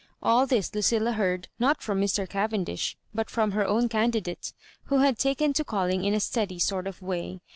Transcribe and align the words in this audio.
All 0.23 0.47
this 0.47 0.73
Lucilla 0.73 1.11
heard, 1.11 1.47
not 1.59 1.83
from 1.83 2.01
Mr. 2.01 2.27
Cavendish, 2.27 2.97
but 3.13 3.29
from 3.29 3.51
her 3.51 3.67
own 3.67 3.87
candidate, 3.87 4.51
who 4.85 4.97
had 4.97 5.19
taken 5.19 5.53
to 5.53 5.63
calling 5.63 6.03
in 6.05 6.15
a 6.15 6.19
steady 6.19 6.57
sort 6.57 6.87
of 6.87 7.03
way. 7.03 7.39